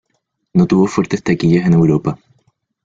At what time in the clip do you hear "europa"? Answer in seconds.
1.73-2.17